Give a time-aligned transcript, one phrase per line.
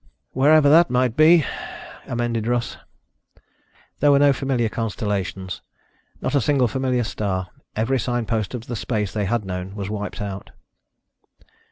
[0.31, 1.45] "Wherever that might be,"
[2.07, 2.75] amended Russ.
[3.99, 5.61] There were no familiar constellations,
[6.21, 7.49] not a single familiar star.
[7.75, 10.49] Every sign post of the space they had known was wiped out.